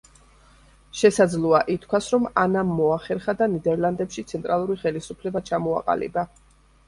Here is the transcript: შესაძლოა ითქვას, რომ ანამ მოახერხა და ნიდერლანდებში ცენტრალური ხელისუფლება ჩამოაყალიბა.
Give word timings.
შესაძლოა 0.99 1.59
ითქვას, 1.73 2.07
რომ 2.15 2.23
ანამ 2.45 2.71
მოახერხა 2.79 3.35
და 3.41 3.47
ნიდერლანდებში 3.53 4.23
ცენტრალური 4.31 4.79
ხელისუფლება 4.85 5.43
ჩამოაყალიბა. 5.51 6.25